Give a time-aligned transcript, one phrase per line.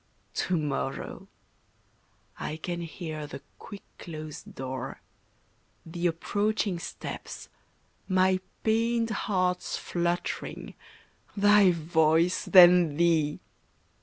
[0.33, 1.27] To morrow!
[2.39, 4.99] I can hear the quick closed door,
[5.85, 7.49] The approaching steps,
[8.07, 10.73] my pained heart's fluttering,
[11.37, 13.41] Thy voice, then Thee!